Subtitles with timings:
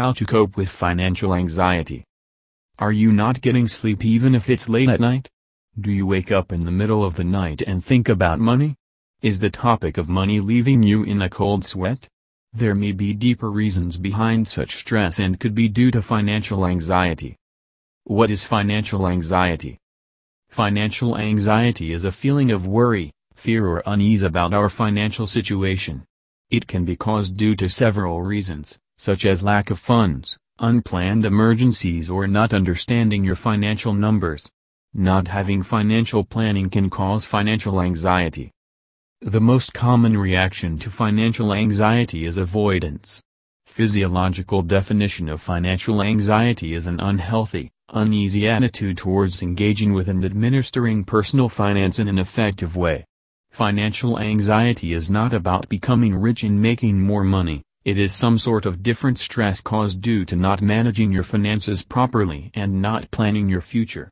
[0.00, 2.06] How to cope with financial anxiety.
[2.78, 5.28] Are you not getting sleep even if it's late at night?
[5.78, 8.76] Do you wake up in the middle of the night and think about money?
[9.20, 12.08] Is the topic of money leaving you in a cold sweat?
[12.54, 17.36] There may be deeper reasons behind such stress and could be due to financial anxiety.
[18.04, 19.76] What is financial anxiety?
[20.48, 26.06] Financial anxiety is a feeling of worry, fear or unease about our financial situation.
[26.48, 32.10] It can be caused due to several reasons, such as lack of funds, unplanned emergencies
[32.10, 34.46] or not understanding your financial numbers.
[34.92, 38.50] Not having financial planning can cause financial anxiety.
[39.22, 43.22] The most common reaction to financial anxiety is avoidance.
[43.64, 51.04] Physiological definition of financial anxiety is an unhealthy, uneasy attitude towards engaging with and administering
[51.04, 53.06] personal finance in an effective way.
[53.50, 58.66] Financial anxiety is not about becoming rich and making more money, it is some sort
[58.66, 63.62] of different stress caused due to not managing your finances properly and not planning your
[63.62, 64.10] future.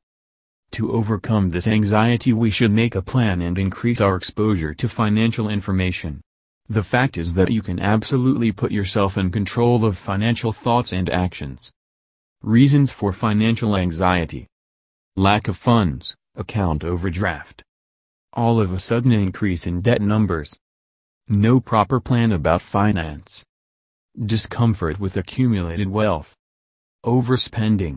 [0.73, 5.51] To overcome this anxiety we should make a plan and increase our exposure to financial
[5.51, 6.23] information.
[6.71, 11.11] The fact is that you can absolutely put yourself in control of financial thoughts and
[11.11, 11.71] actions.
[12.43, 14.47] Reasons for financial anxiety.
[15.15, 17.63] Lack of funds, account overdraft.
[18.33, 20.57] All of a sudden increase in debt numbers.
[21.29, 23.45] No proper plan about finance
[24.27, 26.35] discomfort with accumulated wealth,
[27.05, 27.97] overspending,